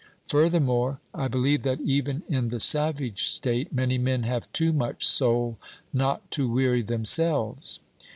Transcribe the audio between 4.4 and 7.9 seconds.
too much soul not to weary themselves.